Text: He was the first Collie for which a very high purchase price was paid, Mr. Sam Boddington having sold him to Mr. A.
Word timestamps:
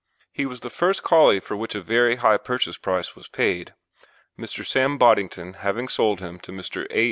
He 0.31 0.47
was 0.47 0.61
the 0.61 0.71
first 0.71 1.03
Collie 1.03 1.39
for 1.39 1.55
which 1.55 1.75
a 1.75 1.79
very 1.79 2.15
high 2.15 2.37
purchase 2.37 2.75
price 2.75 3.15
was 3.15 3.27
paid, 3.27 3.75
Mr. 4.35 4.65
Sam 4.65 4.97
Boddington 4.97 5.57
having 5.61 5.87
sold 5.87 6.21
him 6.21 6.39
to 6.39 6.51
Mr. 6.51 6.87
A. 6.89 6.99